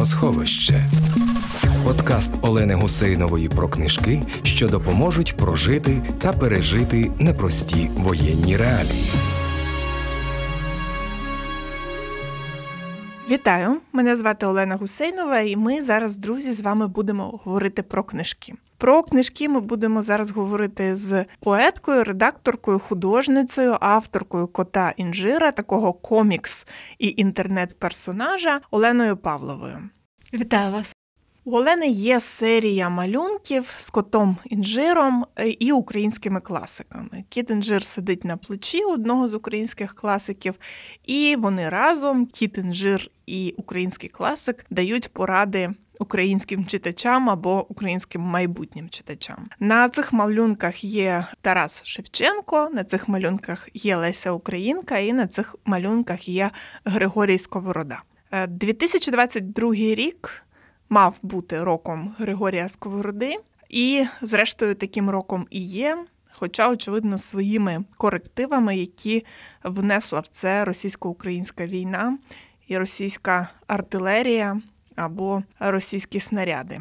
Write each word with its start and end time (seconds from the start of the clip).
Книгосховище. 0.00 0.84
Подкаст 1.84 2.32
Олени 2.42 2.74
Гусейнової 2.74 3.48
про 3.48 3.68
книжки, 3.68 4.22
що 4.42 4.68
допоможуть 4.68 5.36
прожити 5.36 6.02
та 6.22 6.32
пережити 6.32 7.10
непрості 7.18 7.90
воєнні 7.96 8.56
реалії. 8.56 9.10
Вітаю! 13.30 13.80
Мене 13.92 14.16
звати 14.16 14.46
Олена 14.46 14.76
Гусейнова, 14.76 15.38
і 15.38 15.56
ми 15.56 15.82
зараз, 15.82 16.16
друзі, 16.16 16.52
з 16.52 16.60
вами 16.60 16.86
будемо 16.86 17.40
говорити 17.44 17.82
про 17.82 18.04
книжки. 18.04 18.54
Про 18.80 19.02
книжки 19.02 19.48
ми 19.48 19.60
будемо 19.60 20.02
зараз 20.02 20.30
говорити 20.30 20.96
з 20.96 21.24
поеткою, 21.40 22.04
редакторкою, 22.04 22.78
художницею, 22.78 23.76
авторкою 23.80 24.46
кота 24.48 24.92
інжира, 24.96 25.52
такого 25.52 25.92
комікс 25.92 26.66
і 26.98 27.14
інтернет-персонажа 27.16 28.60
Оленою 28.70 29.16
Павловою. 29.16 29.90
Вітаю 30.32 30.72
вас! 30.72 30.92
У 31.44 31.56
Олени 31.56 31.88
є 31.88 32.20
серія 32.20 32.88
малюнків 32.88 33.74
з 33.78 33.90
котом 33.90 34.36
інжиром 34.44 35.26
е, 35.36 35.48
і 35.48 35.72
українськими 35.72 36.40
класиками. 36.40 37.24
Кіт 37.28 37.50
інжир 37.50 37.84
сидить 37.84 38.24
на 38.24 38.36
плечі 38.36 38.84
одного 38.84 39.28
з 39.28 39.34
українських 39.34 39.94
класиків, 39.94 40.54
і 41.06 41.36
вони 41.38 41.68
разом, 41.68 42.26
кіт 42.26 42.58
інжир 42.58 43.10
і 43.26 43.54
український 43.56 44.08
класик, 44.08 44.66
дають 44.70 45.12
поради. 45.12 45.70
Українським 45.98 46.66
читачам 46.66 47.30
або 47.30 47.66
українським 47.70 48.22
майбутнім 48.22 48.88
читачам 48.88 49.48
на 49.58 49.88
цих 49.88 50.12
малюнках 50.12 50.84
є 50.84 51.26
Тарас 51.42 51.84
Шевченко, 51.84 52.70
на 52.72 52.84
цих 52.84 53.08
малюнках 53.08 53.68
є 53.74 53.96
Леся 53.96 54.32
Українка, 54.32 54.98
і 54.98 55.12
на 55.12 55.26
цих 55.26 55.56
малюнках 55.64 56.28
є 56.28 56.50
Григорій 56.84 57.38
Сковорода. 57.38 58.02
2022 58.48 59.72
е, 59.72 59.76
рік 59.76 60.44
мав 60.90 61.16
бути 61.22 61.64
роком 61.64 62.14
Григорія 62.18 62.68
Сковороди, 62.68 63.36
і, 63.68 64.04
зрештою, 64.22 64.74
таким 64.74 65.10
роком 65.10 65.46
і 65.50 65.60
є. 65.60 65.98
Хоча, 66.32 66.70
очевидно, 66.70 67.18
своїми 67.18 67.84
корективами, 67.96 68.76
які 68.76 69.24
внесла 69.64 70.20
в 70.20 70.26
це 70.26 70.64
російсько-українська 70.64 71.66
війна 71.66 72.18
і 72.68 72.78
російська 72.78 73.48
артилерія 73.66 74.60
або 74.96 75.42
російські 75.58 76.20
снаряди. 76.20 76.80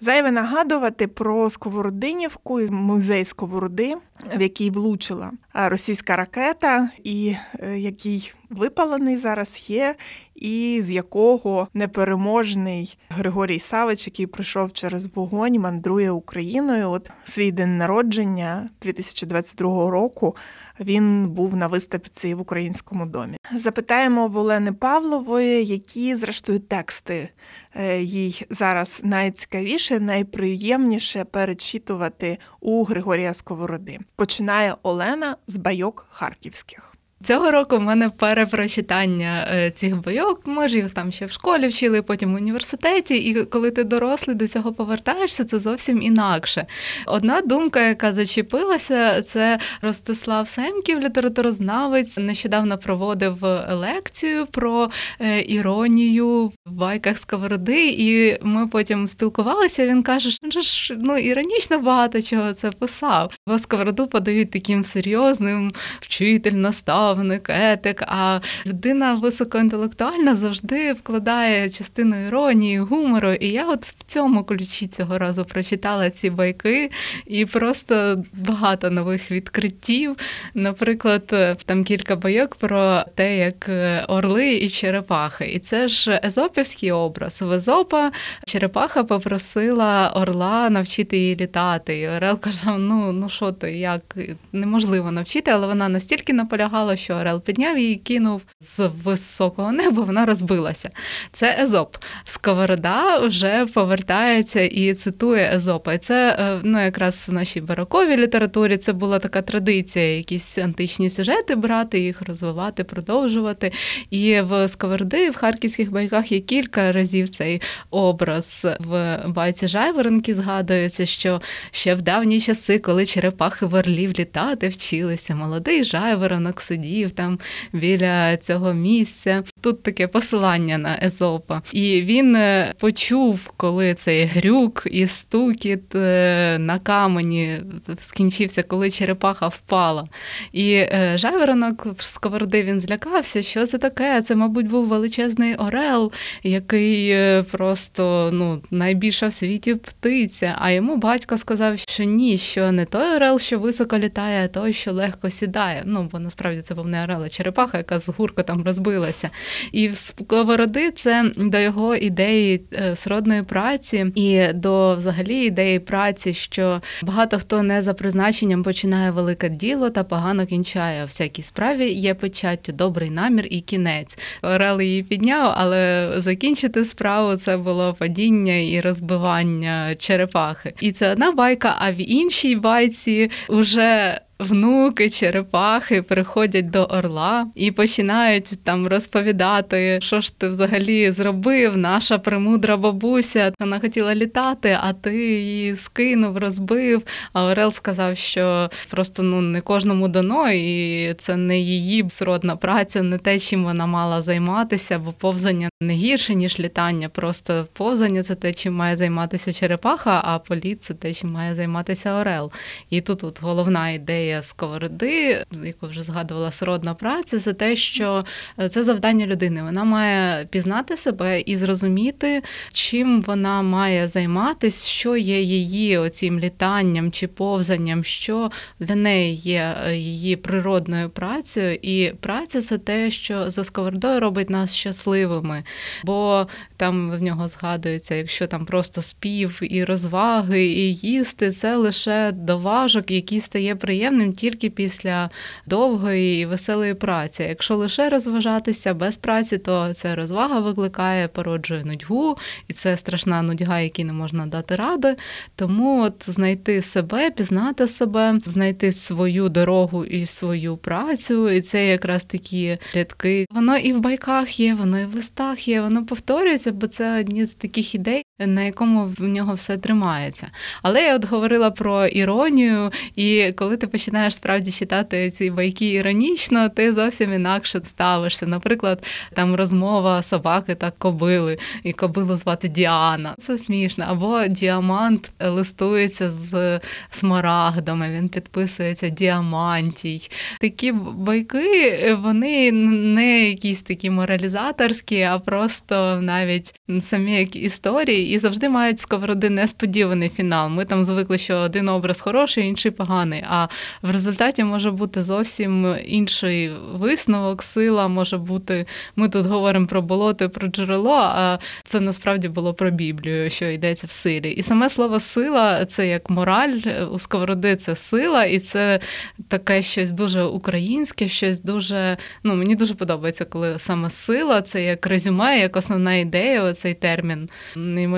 Зайве 0.00 0.30
нагадувати 0.30 1.08
про 1.08 1.50
Сковородинівку, 1.50 2.60
музей 2.60 3.24
Сковороди, 3.24 3.96
в 4.36 4.40
який 4.40 4.70
влучила 4.70 5.32
російська 5.54 6.16
ракета, 6.16 6.90
і 7.04 7.36
е, 7.58 7.78
який 7.78 8.32
випалений 8.50 9.16
зараз 9.16 9.70
є, 9.70 9.94
і 10.34 10.80
з 10.84 10.90
якого 10.90 11.68
непереможний 11.74 12.98
Григорій 13.08 13.58
Савич, 13.58 14.06
який 14.06 14.26
пройшов 14.26 14.72
через 14.72 15.16
вогонь, 15.16 15.60
мандрує 15.60 16.10
Україною. 16.10 16.90
От 16.90 17.10
свій 17.24 17.52
день 17.52 17.78
народження 17.78 18.70
2022 18.82 19.90
року 19.90 20.36
він 20.80 21.28
був 21.28 21.56
на 21.56 21.66
виставці 21.66 22.34
в 22.34 22.40
українському 22.40 23.06
домі. 23.06 23.36
Запитаємо 23.56 24.28
в 24.28 24.36
Олени 24.36 24.72
Павлової, 24.72 25.64
які 25.64 26.16
зрештою 26.16 26.58
тексти 26.58 27.28
е, 27.74 28.02
їй 28.02 28.46
зараз 28.50 29.00
найцікавіше, 29.04 30.00
найприємніше 30.00 31.24
перечитувати 31.24 32.38
у 32.60 32.84
Григорія 32.84 33.34
Сковороди. 33.34 33.98
Починає 34.16 34.74
Олена 34.82 35.36
з 35.50 35.56
байок 35.56 36.06
харківських. 36.10 36.94
Цього 37.24 37.50
року 37.50 37.76
в 37.76 37.82
мене 37.82 38.08
перепрочитання 38.08 39.48
е, 39.50 39.70
цих 39.70 40.02
бойок. 40.02 40.40
Ми 40.44 40.68
ж 40.68 40.76
їх 40.76 40.90
там 40.90 41.12
ще 41.12 41.26
в 41.26 41.30
школі 41.30 41.68
вчили, 41.68 42.02
потім 42.02 42.32
в 42.32 42.36
університеті. 42.36 43.16
І 43.16 43.44
коли 43.44 43.70
ти 43.70 43.84
дорослий 43.84 44.36
до 44.36 44.48
цього 44.48 44.72
повертаєшся, 44.72 45.44
це 45.44 45.58
зовсім 45.58 46.02
інакше. 46.02 46.66
Одна 47.06 47.40
думка, 47.40 47.80
яка 47.80 48.12
зачепилася, 48.12 49.22
це 49.22 49.58
Ростислав 49.82 50.48
Семків, 50.48 51.00
літературознавець, 51.00 52.16
нещодавно 52.16 52.78
проводив 52.78 53.36
лекцію 53.70 54.46
про 54.46 54.90
е, 55.20 55.42
іронію 55.42 56.52
в 56.66 56.72
байках 56.72 57.18
сковороди, 57.18 57.88
і 57.88 58.38
ми 58.42 58.66
потім 58.66 59.08
спілкувалися. 59.08 59.86
Він 59.86 60.02
каже, 60.02 60.30
що 60.30 60.60
ж 60.60 60.96
ну 61.00 61.18
іронічно 61.18 61.78
багато 61.78 62.22
чого 62.22 62.52
це 62.52 62.70
писав. 62.70 63.32
Бо 63.46 63.58
сковороду 63.58 64.06
подають 64.06 64.50
таким 64.50 64.84
серйозним 64.84 65.72
вчитель, 66.00 66.52
настав 66.52 67.09
наставник, 67.14 67.50
етик. 67.50 68.02
А 68.06 68.40
людина 68.66 69.14
високоінтелектуальна 69.14 70.36
завжди 70.36 70.92
вкладає 70.92 71.70
частину 71.70 72.26
іронії, 72.26 72.78
гумору. 72.78 73.32
І 73.32 73.48
я 73.48 73.64
от 73.64 73.84
в 73.86 74.02
цьому 74.06 74.44
ключі 74.44 74.86
цього 74.86 75.18
разу 75.18 75.44
прочитала 75.44 76.10
ці 76.10 76.30
байки 76.30 76.90
і 77.26 77.46
просто 77.46 78.24
багато 78.32 78.90
нових 78.90 79.30
відкриттів. 79.30 80.16
Наприклад, 80.54 81.34
там 81.64 81.84
кілька 81.84 82.16
байок 82.16 82.54
про 82.54 83.02
те, 83.14 83.38
як 83.38 83.70
орли 84.08 84.54
і 84.54 84.68
черепахи. 84.68 85.44
І 85.44 85.58
це 85.58 85.88
ж 85.88 86.20
езопівський 86.24 86.92
образ. 86.92 87.42
В 87.42 87.52
Езопа 87.52 88.10
черепаха 88.46 89.04
попросила 89.04 90.12
орла 90.14 90.70
навчити 90.70 91.18
її 91.18 91.36
літати. 91.36 91.98
І 91.98 92.08
Орел 92.08 92.40
каже: 92.40 92.62
ну 92.78 93.12
ну 93.12 93.28
що 93.28 93.52
ти, 93.52 93.72
як 93.72 94.16
неможливо 94.52 95.10
навчити, 95.10 95.50
але 95.50 95.66
вона 95.66 95.88
настільки 95.88 96.32
наполягала, 96.32 96.96
що 97.00 97.14
Орел 97.14 97.42
підняв 97.42 97.78
її, 97.78 97.96
кинув 97.96 98.42
з 98.60 98.90
високого 99.04 99.72
неба, 99.72 100.02
вона 100.02 100.26
розбилася. 100.26 100.90
Це 101.32 101.56
Езоп. 101.60 101.96
Сковорода 102.24 103.18
вже 103.18 103.66
повертається 103.74 104.60
і 104.60 104.94
цитує 104.94 105.50
Езопа. 105.54 105.92
І 105.92 105.98
це 105.98 106.36
е, 106.40 106.60
ну, 106.64 106.84
якраз 106.84 107.28
в 107.28 107.32
нашій 107.32 107.60
бароковій 107.60 108.16
літературі 108.16 108.76
це 108.76 108.92
була 108.92 109.18
така 109.18 109.42
традиція, 109.42 110.16
якісь 110.16 110.58
античні 110.58 111.10
сюжети 111.10 111.54
брати, 111.54 112.00
їх 112.00 112.22
розвивати, 112.22 112.84
продовжувати. 112.84 113.72
І 114.10 114.40
в 114.40 114.68
Сковороди, 114.68 115.30
в 115.30 115.36
харківських 115.36 115.90
байках 115.90 116.32
є 116.32 116.40
кілька 116.40 116.92
разів 116.92 117.28
цей 117.28 117.62
образ. 117.90 118.66
В 118.80 119.22
байці 119.26 119.68
Жайворонки 119.68 120.34
згадується, 120.34 121.06
що 121.06 121.40
ще 121.70 121.94
в 121.94 122.02
давні 122.02 122.40
часи, 122.40 122.78
коли 122.78 123.06
черепахи 123.06 123.66
в 123.66 123.74
орлів 123.74 124.10
літати 124.18 124.68
вчилися, 124.68 125.34
молодий 125.34 125.84
жайворонок 125.84 126.60
сидів 126.60 126.89
сидів 126.90 127.10
там 127.10 127.38
біля 127.72 128.36
цього 128.36 128.72
місця. 128.72 129.44
Тут 129.60 129.82
таке 129.82 130.06
посилання 130.06 130.78
на 130.78 130.98
Езопа. 131.02 131.62
І 131.72 132.02
він 132.02 132.36
е, 132.36 132.74
почув, 132.78 133.52
коли 133.56 133.94
цей 133.94 134.24
грюк 134.24 134.86
і 134.90 135.06
стукіт 135.06 135.94
е, 135.94 136.56
на 136.60 136.78
камені 136.78 137.60
скінчився, 138.00 138.62
коли 138.62 138.90
черепаха 138.90 139.48
впала. 139.48 140.08
І 140.52 140.72
е, 140.72 141.12
жайворонок 141.16 141.86
в 141.86 142.02
сковороди 142.02 142.62
він 142.62 142.80
злякався, 142.80 143.42
що 143.42 143.66
це 143.66 143.78
таке? 143.78 144.22
Це, 144.22 144.36
мабуть, 144.36 144.68
був 144.68 144.88
величезний 144.88 145.54
орел, 145.54 146.12
який 146.42 147.16
просто 147.42 148.30
ну, 148.32 148.62
найбільша 148.70 149.26
в 149.26 149.32
світі 149.32 149.74
птиця. 149.74 150.56
А 150.58 150.70
йому 150.70 150.96
батько 150.96 151.38
сказав, 151.38 151.78
що 151.78 152.04
ні, 152.04 152.38
що 152.38 152.72
не 152.72 152.84
той 152.84 153.16
орел, 153.16 153.38
що 153.38 153.58
високо 153.58 153.98
літає, 153.98 154.44
а 154.44 154.48
той, 154.48 154.72
що 154.72 154.92
легко 154.92 155.30
сідає. 155.30 155.82
Ну, 155.86 156.08
бо 156.12 156.18
насправді 156.18 156.62
це 156.62 156.74
був 156.74 156.86
не 156.86 157.04
орел, 157.04 157.22
а 157.24 157.28
черепаха, 157.28 157.78
яка 157.78 157.98
з 157.98 158.08
гуркотом 158.08 158.64
розбилася. 158.64 159.30
І 159.72 159.88
в 159.88 159.96
сковороди 159.96 160.90
це 160.90 161.32
до 161.36 161.58
його 161.58 161.96
ідеї 161.96 162.62
е, 162.72 162.96
сродної 162.96 163.42
праці 163.42 164.06
і 164.14 164.42
до 164.54 164.96
взагалі 164.96 165.44
ідеї 165.44 165.78
праці, 165.78 166.34
що 166.34 166.80
багато 167.02 167.38
хто 167.38 167.62
не 167.62 167.82
за 167.82 167.94
призначенням 167.94 168.62
починає 168.62 169.10
велике 169.10 169.48
діло 169.48 169.90
та 169.90 170.04
погано 170.04 170.46
кінчає. 170.46 171.04
У 171.04 171.06
всякій 171.06 171.42
справі 171.42 171.90
є 171.90 172.14
печаттю 172.14 172.72
добрий 172.72 173.10
намір 173.10 173.46
і 173.50 173.60
кінець. 173.60 174.18
Орел 174.42 174.80
її 174.80 175.02
підняв, 175.02 175.54
але 175.56 176.12
закінчити 176.16 176.84
справу 176.84 177.36
це 177.36 177.56
було 177.56 177.94
падіння 177.98 178.56
і 178.56 178.80
розбивання 178.80 179.94
черепахи. 179.98 180.74
І 180.80 180.92
це 180.92 181.12
одна 181.12 181.32
байка, 181.32 181.76
а 181.78 181.92
в 181.92 182.10
іншій 182.10 182.56
байці 182.56 183.30
вже 183.48 184.20
внуки, 184.40 185.10
черепахи 185.10 186.02
приходять 186.02 186.70
до 186.70 186.84
орла 186.84 187.46
і 187.54 187.70
починають 187.70 188.64
там 188.64 188.86
розповідати, 188.86 189.98
що 190.02 190.20
ж 190.20 190.38
ти 190.38 190.48
взагалі 190.48 191.10
зробив. 191.10 191.76
Наша 191.76 192.18
премудра 192.18 192.76
бабуся 192.76 193.52
вона 193.60 193.80
хотіла 193.80 194.14
літати, 194.14 194.78
а 194.82 194.92
ти 194.92 195.16
її 195.16 195.76
скинув, 195.76 196.38
розбив. 196.38 197.02
А 197.32 197.44
Орел 197.44 197.72
сказав, 197.72 198.16
що 198.16 198.70
просто 198.90 199.22
ну 199.22 199.40
не 199.40 199.60
кожному 199.60 200.08
дано, 200.08 200.50
і 200.50 201.14
це 201.14 201.36
не 201.36 201.58
її 201.60 202.04
сродна 202.08 202.56
праця, 202.56 203.02
не 203.02 203.18
те, 203.18 203.38
чим 203.38 203.64
вона 203.64 203.86
мала 203.86 204.22
займатися, 204.22 204.98
бо 204.98 205.12
повзання 205.12 205.68
не 205.82 205.92
гірше, 205.92 206.34
ніж 206.34 206.60
літання, 206.60 207.08
просто 207.08 207.66
повзання 207.72 208.22
це 208.22 208.34
те, 208.34 208.52
чим 208.52 208.74
має 208.74 208.96
займатися 208.96 209.52
черепаха, 209.52 210.22
а 210.24 210.38
політ 210.38 210.82
це 210.82 210.94
те, 210.94 211.14
чим 211.14 211.32
має 211.32 211.54
займатися 211.54 212.14
Орел. 212.14 212.52
І 212.90 213.00
тут 213.00 213.24
от 213.24 213.42
головна 213.42 213.90
ідея 213.90 214.29
сковороди, 214.42 215.44
яку 215.64 215.86
вже 215.86 216.02
згадувала 216.02 216.50
сродна 216.50 216.94
праця, 216.94 217.40
це 217.40 217.52
те, 217.52 217.76
що 217.76 218.24
е, 218.58 218.68
це 218.68 218.84
завдання 218.84 219.26
людини. 219.26 219.62
Вона 219.62 219.84
має 219.84 220.44
пізнати 220.44 220.96
себе 220.96 221.40
і 221.40 221.56
зрозуміти, 221.56 222.42
чим 222.72 223.22
вона 223.22 223.62
має 223.62 224.08
займатися, 224.08 224.88
що 224.88 225.16
є 225.16 225.40
її 225.42 225.98
оцім 225.98 226.40
літанням 226.40 227.12
чи 227.12 227.26
повзанням, 227.26 228.04
що 228.04 228.50
для 228.80 228.94
неї 228.94 229.34
є 229.34 229.76
е, 229.86 229.96
її 229.96 230.36
природною 230.36 231.10
працею. 231.10 231.78
І 231.82 232.12
праця 232.20 232.62
це 232.62 232.78
те, 232.78 233.10
що 233.10 233.50
за 233.50 233.64
сковородою 233.64 234.20
робить 234.20 234.50
нас 234.50 234.76
щасливими 234.76 235.64
бо 236.04 236.46
там 236.76 237.10
в 237.10 237.22
нього 237.22 237.48
згадується, 237.48 238.14
якщо 238.14 238.46
там 238.46 238.66
просто 238.66 239.02
спів 239.02 239.58
і 239.62 239.84
розваги, 239.84 240.66
і 240.66 240.94
їсти, 240.94 241.50
це 241.50 241.76
лише 241.76 242.32
доважок, 242.32 243.10
який 243.10 243.40
стає 243.40 243.76
приємним 243.76 244.19
тільки 244.28 244.70
після 244.70 245.30
довгої 245.66 246.42
і 246.42 246.46
веселої 246.46 246.94
праці. 246.94 247.42
Якщо 247.42 247.76
лише 247.76 248.08
розважатися 248.08 248.94
без 248.94 249.16
праці, 249.16 249.58
то 249.58 249.94
ця 249.94 250.14
розвага 250.14 250.60
викликає, 250.60 251.28
породжує 251.28 251.84
нудьгу, 251.84 252.36
і 252.68 252.72
це 252.72 252.96
страшна 252.96 253.42
нудьга, 253.42 253.80
якій 253.80 254.04
не 254.04 254.12
можна 254.12 254.46
дати 254.46 254.76
ради. 254.76 255.16
Тому 255.56 256.02
от 256.02 256.24
знайти 256.26 256.82
себе, 256.82 257.30
пізнати 257.30 257.88
себе, 257.88 258.38
знайти 258.44 258.92
свою 258.92 259.48
дорогу 259.48 260.04
і 260.04 260.26
свою 260.26 260.76
працю, 260.76 261.50
і 261.50 261.60
це 261.60 261.86
якраз 261.86 262.24
такі 262.24 262.78
рядки. 262.94 263.46
Воно 263.50 263.76
і 263.76 263.92
в 263.92 264.00
байках 264.00 264.60
є, 264.60 264.74
воно 264.74 265.00
і 265.00 265.04
в 265.04 265.14
листах 265.14 265.68
є, 265.68 265.80
воно 265.80 266.06
повторюється, 266.06 266.72
бо 266.72 266.86
це 266.86 267.20
одні 267.20 267.46
з 267.46 267.54
таких 267.54 267.94
ідей, 267.94 268.24
на 268.46 268.62
якому 268.62 269.14
в 269.18 269.22
нього 269.22 269.54
все 269.54 269.76
тримається. 269.76 270.50
Але 270.82 271.02
я 271.02 271.16
от 271.16 271.24
говорила 271.24 271.70
про 271.70 272.06
іронію, 272.06 272.90
і 273.16 273.52
коли 273.52 273.76
ти 273.76 273.86
починаєш 273.86 274.34
справді 274.34 274.72
читати 274.72 275.30
ці 275.30 275.50
байки 275.50 275.92
іронічно, 275.92 276.68
ти 276.68 276.92
зовсім 276.92 277.32
інакше 277.32 277.80
ставишся. 277.84 278.46
Наприклад, 278.46 279.04
там 279.34 279.54
розмова 279.54 280.22
собаки 280.22 280.74
та 280.74 280.90
кобили, 280.90 281.58
і 281.82 281.92
кобилу 281.92 282.36
звати 282.36 282.68
Діана. 282.68 283.34
Це 283.38 283.58
смішно. 283.58 284.04
Або 284.08 284.46
діамант 284.46 285.32
листується 285.40 286.30
з 286.30 286.80
смарагдами, 287.10 288.10
він 288.10 288.28
підписується 288.28 289.08
діамантій. 289.08 290.30
Такі 290.60 290.92
байки, 291.14 292.18
вони 292.22 292.72
не 292.72 293.48
якісь 293.48 293.82
такі 293.82 294.10
моралізаторські, 294.10 295.22
а 295.22 295.38
просто 295.38 296.20
навіть 296.22 296.74
самі 297.00 297.32
як 297.32 297.56
історії, 297.56 298.29
і 298.30 298.38
завжди 298.38 298.68
мають 298.68 298.98
сковороди 298.98 299.50
несподіваний 299.50 300.28
фінал. 300.28 300.68
Ми 300.68 300.84
там 300.84 301.04
звикли, 301.04 301.38
що 301.38 301.56
один 301.56 301.88
образ 301.88 302.20
хороший, 302.20 302.66
інший 302.68 302.90
поганий. 302.90 303.44
А 303.50 303.66
в 304.02 304.10
результаті 304.10 304.64
може 304.64 304.90
бути 304.90 305.22
зовсім 305.22 305.96
інший 306.06 306.70
висновок, 306.92 307.62
сила 307.62 308.08
може 308.08 308.38
бути. 308.38 308.86
Ми 309.16 309.28
тут 309.28 309.46
говоримо 309.46 309.86
про 309.86 310.02
болото 310.02 310.50
про 310.50 310.68
джерело, 310.68 311.16
а 311.16 311.58
це 311.84 312.00
насправді 312.00 312.48
було 312.48 312.74
про 312.74 312.90
Біблію, 312.90 313.50
що 313.50 313.66
йдеться 313.66 314.06
в 314.06 314.10
силі. 314.10 314.50
І 314.50 314.62
саме 314.62 314.90
слово 314.90 315.20
сила 315.20 315.84
це 315.84 316.08
як 316.08 316.30
мораль 316.30 316.78
у 317.12 317.18
сковороди 317.18 317.76
це 317.76 317.96
сила, 317.96 318.44
і 318.44 318.58
це 318.58 319.00
таке 319.48 319.82
щось 319.82 320.12
дуже 320.12 320.42
українське, 320.42 321.28
щось 321.28 321.62
дуже. 321.62 322.16
Ну 322.44 322.54
мені 322.54 322.76
дуже 322.76 322.94
подобається, 322.94 323.44
коли 323.44 323.78
саме 323.78 324.10
сила 324.10 324.62
це 324.62 324.84
як 324.84 325.06
резюме 325.06 325.58
як 325.58 325.76
основна 325.76 326.14
ідея 326.14 326.62
оцей 326.62 326.94
термін, 326.94 327.48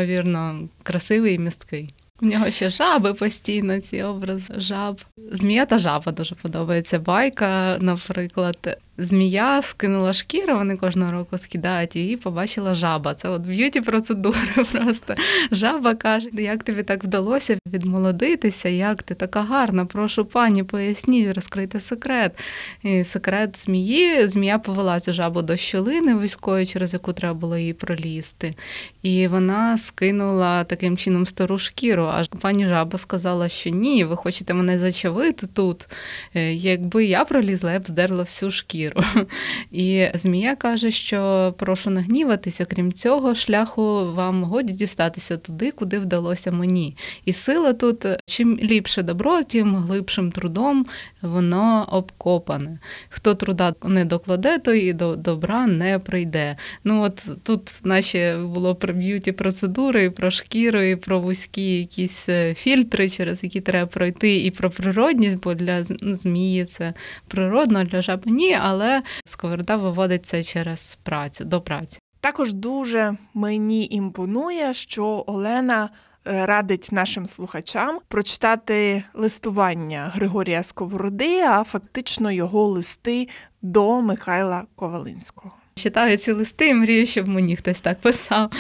неймовірно 0.03 0.69
красивий 0.83 1.35
і 1.35 1.39
місткий. 1.39 1.95
У 2.23 2.27
нього 2.27 2.51
ще 2.51 2.71
жаби 2.71 3.15
постійно, 3.15 3.81
ці 3.81 4.03
образи 4.03 4.55
жаб. 4.57 5.01
Змія 5.33 5.67
та 5.67 5.79
жаба 5.79 6.13
дуже 6.13 6.35
подобається. 6.35 6.99
Байка, 6.99 7.79
наприклад, 7.81 8.79
змія 8.99 9.63
скинула 9.63 10.13
шкіру, 10.13 10.55
вони 10.55 10.77
кожного 10.77 11.13
року 11.13 11.39
скидають 11.39 11.97
її, 11.97 12.17
побачила 12.17 12.75
жаба. 12.75 13.15
Це 13.15 13.29
от 13.29 13.43
beauty 13.43 13.81
процедури. 13.81 14.39
Просто 14.73 15.15
жаба 15.51 15.95
каже, 15.95 16.29
як 16.33 16.65
тобі 16.65 16.83
так 16.83 17.05
вдалося 17.05 17.59
відмолодитися, 17.67 18.69
як 18.69 19.03
ти 19.03 19.15
така 19.15 19.43
гарна, 19.43 19.87
прошу 19.87 20.25
пані, 20.25 20.63
поясніть, 20.63 21.35
розкрийте 21.35 21.81
секрет. 21.81 22.39
І 22.83 23.05
Секрет 23.05 23.59
змії, 23.59 24.29
змія 24.29 24.59
повела 24.59 25.01
цю 25.01 25.13
жабу 25.13 25.43
до 25.43 25.57
щілини 25.57 26.19
військової, 26.19 26.67
через 26.67 26.93
яку 26.93 27.13
треба 27.13 27.35
було 27.35 27.57
її 27.57 27.73
пролізти. 27.73 28.55
І 29.03 29.29
вона 29.29 29.79
скинула 29.79 30.65
таким 30.65 30.97
чином 30.97 31.27
стару 31.27 31.59
шкіру. 31.59 32.05
А 32.05 32.25
пані 32.41 32.67
жаба 32.67 32.99
сказала, 32.99 33.49
що 33.49 33.71
ні, 33.71 34.05
ви 34.05 34.17
хочете 34.17 34.55
мене 34.55 34.79
зачавити 34.79 35.47
тут. 35.47 35.89
Е, 36.35 36.53
якби 36.53 37.05
я 37.05 37.25
пролізла, 37.25 37.73
я 37.73 37.81
б 37.81 37.89
здерла 37.89 38.23
всю 38.23 38.51
шкіру 38.51 38.82
шкіру. 38.83 39.03
І 39.73 40.07
Змія 40.15 40.57
каже, 40.57 40.91
що 40.91 41.55
прошу 41.59 41.91
не 41.91 42.01
гніватися, 42.01 42.65
крім 42.65 42.93
цього, 42.93 43.35
шляху 43.35 44.13
вам 44.13 44.45
годі 44.45 44.73
дістатися 44.73 45.37
туди, 45.37 45.71
куди 45.71 45.99
вдалося 45.99 46.53
мені. 46.53 46.97
І 47.25 47.33
сила 47.33 47.73
тут, 47.73 48.07
чим 48.27 48.59
ліпше 48.63 49.03
добро, 49.03 49.43
тим 49.43 49.75
глибшим 49.75 50.33
трудом 50.33 50.87
воно 51.23 51.89
обкопане. 51.91 52.79
Хто 53.09 53.35
труда 53.35 53.75
не 53.85 54.05
докладе, 54.05 54.59
то 54.59 54.75
і 54.75 54.93
до 54.93 55.17
добра 55.17 55.67
не 55.67 55.99
прийде. 55.99 56.57
Ну 56.85 57.03
от 57.03 57.27
тут, 57.43 57.61
наче 57.85 58.39
було 58.39 58.75
про 58.75 58.93
beauty 58.93 59.33
процедури, 59.33 60.05
і 60.05 60.11
про 60.11 60.31
шкіру, 60.31 60.83
і 60.83 60.97
про 60.97 61.21
вузькі 61.21 61.79
якісь 61.79 62.29
е, 62.29 62.55
фільтри, 62.55 63.11
через 63.11 63.45
які 63.45 63.61
треба 63.61 63.87
пройти, 63.87 64.37
і 64.37 64.51
про 64.51 64.71
природність, 64.71 65.43
бо 65.43 65.55
для 65.55 65.85
змії 65.85 66.65
це 66.65 66.95
природно, 67.29 67.85
для 67.85 68.03
жаби 68.03 68.31
ні 68.31 68.55
але 68.73 69.03
Сковорода 69.25 69.77
виводиться 69.77 70.43
через 70.43 70.99
працю 71.03 71.45
до 71.45 71.61
праці. 71.61 71.99
Також 72.21 72.53
дуже 72.53 73.17
мені 73.35 73.89
імпонує, 73.91 74.75
що 74.75 75.25
Олена. 75.27 75.91
Е, 76.27 76.47
радить 76.47 76.89
нашим 76.93 77.27
слухачам 77.27 77.99
прочитати 78.09 79.05
листування 79.15 80.13
Григорія 80.15 80.63
Сковороди, 80.63 81.41
а 81.41 81.65
фактично 81.65 82.31
його 82.31 82.67
листи 82.67 83.29
до 83.63 84.01
Михайла 84.03 84.65
Ковалинського. 84.75 85.53
Читаю 85.75 86.17
ці 86.17 86.33
листи 86.33 86.69
і 86.69 86.75
мрію, 86.75 87.07
щоб 87.07 87.29
мені 87.29 87.57
хтось 87.57 87.81
так 87.81 88.01
писав. 88.01 88.51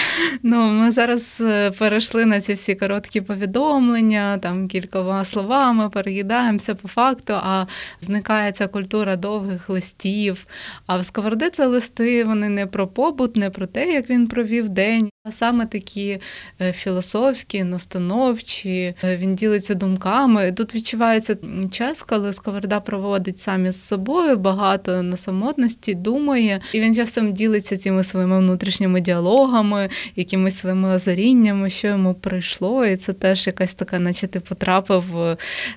Ну, 0.43 0.57
Ми 0.67 0.91
зараз 0.91 1.39
е, 1.41 1.71
перейшли 1.71 2.27
на 2.27 2.41
ці 2.41 2.53
всі 2.53 2.75
короткі 2.75 3.21
повідомлення, 3.21 4.39
там 4.39 4.69
кількома 4.69 5.25
словами 5.25 5.91
переїдаємося 5.91 6.75
по 6.75 6.89
факту, 6.89 7.33
а 7.33 7.67
зникає 8.01 8.53
ця 8.53 8.69
культура 8.69 9.17
довгих 9.17 9.69
листів. 9.71 10.47
А 10.87 10.99
в 10.99 11.05
Сковороди 11.05 11.51
це 11.51 11.67
листи 11.67 12.25
вони 12.25 12.49
не 12.49 12.67
про 12.67 12.87
побут, 12.87 13.37
не 13.37 13.51
про 13.51 13.67
те, 13.67 13.93
як 13.93 14.11
він 14.11 14.27
провів 14.27 14.69
день, 14.69 15.11
а 15.25 15.33
саме 15.33 15.67
такі 15.67 16.21
е, 16.61 16.73
філософські, 16.73 17.65
настановчі, 17.65 18.95
е, 19.05 19.17
він 19.17 19.35
ділиться 19.35 19.75
думками. 19.75 20.53
Тут 20.53 20.75
відчувається 20.75 21.37
час, 21.71 22.03
коли 22.03 22.33
Сковорода 22.33 22.81
проводить 22.81 23.39
самі 23.39 23.71
з 23.71 23.83
собою, 23.85 24.37
багато 24.37 25.03
на 25.03 25.17
самотності, 25.17 25.95
думає, 25.95 26.61
і 26.73 26.81
він 26.81 26.95
часом 27.07 27.33
ділиться 27.33 27.77
цими 27.77 28.05
своїми 28.05 28.39
внутрішніми 28.39 29.01
діалогами, 29.01 29.89
якимись 30.17 30.59
своїми 30.59 30.95
озаріннями, 30.95 31.71
що 31.71 31.89
йому 31.89 32.15
прийшло. 32.15 32.87
І 32.87 32.97
це 32.97 33.13
теж 33.13 33.47
якась 33.47 33.75
така, 33.75 33.99
наче 33.99 34.27
ти 34.27 34.41
потрапив 34.41 35.05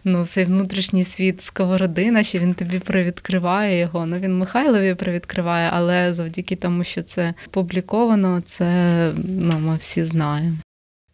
ну, 0.03 0.24
в 0.24 0.27
цей 0.27 0.46
внутрішній 0.46 1.03
світ 1.03 1.44
сковороди, 1.44 2.12
наче 2.12 2.39
він 2.39 2.53
тобі 2.53 2.79
привідкриває 2.79 3.79
його. 3.79 4.05
Ну 4.05 4.17
він 4.17 4.38
Михайлові 4.38 4.94
привідкриває, 4.94 5.70
але 5.74 6.13
завдяки 6.13 6.55
тому, 6.55 6.84
що 6.84 7.03
це 7.03 7.34
публіковано, 7.51 8.41
це 8.46 9.12
ну, 9.27 9.60
ми 9.60 9.77
всі 9.82 10.05
знаємо. 10.05 10.58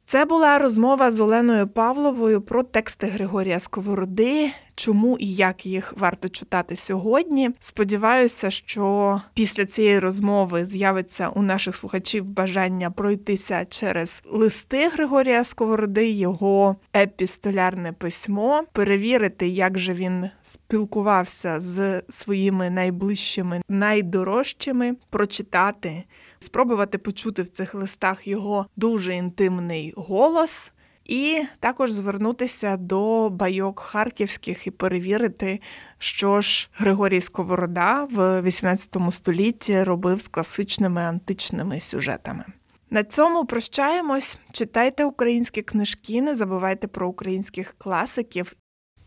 Це 0.05 0.25
була 0.25 0.59
розмова 0.59 1.11
з 1.11 1.19
Оленою 1.19 1.67
Павловою 1.67 2.41
про 2.41 2.63
тексти 2.63 3.07
Григорія 3.07 3.59
Сковороди, 3.59 4.51
чому 4.81 5.17
і 5.17 5.33
як 5.33 5.65
їх 5.65 5.93
варто 5.97 6.29
читати 6.29 6.75
сьогодні. 6.75 7.49
Сподіваюся, 7.59 8.49
що 8.49 9.21
після 9.33 9.65
цієї 9.65 9.99
розмови 9.99 10.65
з'явиться 10.65 11.29
у 11.29 11.41
наших 11.41 11.75
слухачів 11.75 12.25
бажання 12.25 12.91
пройтися 12.91 13.65
через 13.65 14.21
листи 14.31 14.89
Григорія 14.89 15.43
Сковороди, 15.43 16.09
його 16.09 16.75
епістолярне 16.95 17.93
письмо, 17.93 18.63
перевірити, 18.71 19.47
як 19.47 19.79
же 19.79 19.93
він 19.93 20.29
спілкувався 20.43 21.59
з 21.59 22.01
своїми 22.09 22.69
найближчими, 22.69 23.61
найдорожчими, 23.69 24.95
прочитати 25.09 26.03
спробувати 26.39 26.97
почути 26.97 27.41
в 27.41 27.47
цих 27.47 27.75
листах 27.75 28.27
його 28.27 28.65
дуже 28.75 29.15
інтимний 29.15 29.93
голос. 29.97 30.71
І 31.05 31.43
також 31.59 31.91
звернутися 31.91 32.77
до 32.77 33.29
байок 33.29 33.79
харківських 33.79 34.67
і 34.67 34.71
перевірити, 34.71 35.59
що 35.97 36.41
ж 36.41 36.69
Григорій 36.73 37.21
Сковорода 37.21 38.07
в 38.11 38.41
XVIII 38.41 39.11
столітті 39.11 39.83
робив 39.83 40.21
з 40.21 40.27
класичними 40.27 41.01
античними 41.01 41.79
сюжетами. 41.79 42.45
На 42.89 43.03
цьому 43.03 43.45
прощаємось. 43.45 44.37
Читайте 44.51 45.05
українські 45.05 45.61
книжки, 45.61 46.21
не 46.21 46.35
забувайте 46.35 46.87
про 46.87 47.09
українських 47.09 47.75
класиків. 47.77 48.53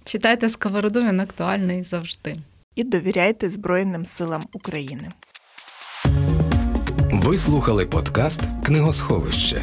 Читайте 0.05 0.49
Сковороду, 0.49 1.03
він 1.03 1.21
актуальний 1.21 1.83
завжди. 1.83 2.37
І 2.75 2.85
довіряйте 2.85 3.51
Збройним 3.51 4.05
силам 4.05 4.43
України. 4.53 5.09
Ви 7.13 7.37
слухали 7.37 7.87
подкаст 7.87 8.43
Книгосховище. 8.65 9.63